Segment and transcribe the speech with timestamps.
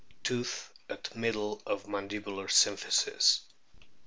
[0.23, 3.41] Tooth at middle of mandibular symphysis.